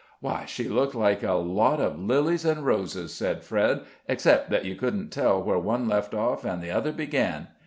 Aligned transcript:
"Why, 0.19 0.45
she 0.45 0.67
looked 0.67 0.95
like 0.95 1.21
a 1.21 1.33
lot 1.33 1.79
of 1.79 1.99
lilies 1.99 2.43
and 2.43 2.65
roses," 2.65 3.13
said 3.13 3.43
Fred, 3.43 3.81
"except 4.07 4.49
that 4.49 4.65
you 4.65 4.75
couldn't 4.75 5.09
tell 5.11 5.43
where 5.43 5.59
one 5.59 5.87
left 5.87 6.15
off 6.15 6.43
and 6.43 6.59
the 6.59 6.71
other 6.71 6.91
began. 6.91 7.49